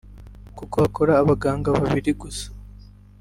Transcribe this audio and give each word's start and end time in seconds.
kuko 0.57 0.75
hakora 0.83 1.13
abaganga 1.21 1.69
babiri 1.79 2.11
gusa 2.21 2.47